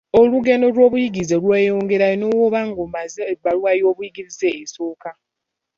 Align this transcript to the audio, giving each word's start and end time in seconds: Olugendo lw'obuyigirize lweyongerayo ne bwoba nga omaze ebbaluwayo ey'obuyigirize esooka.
Olugendo 0.19 0.65
lw'obuyigirize 0.73 1.35
lweyongerayo 1.43 2.15
ne 2.17 2.27
bwoba 2.31 2.59
nga 2.67 2.79
omaze 2.85 3.21
ebbaluwayo 3.33 3.77
ey'obuyigirize 3.81 4.47
esooka. 4.61 5.09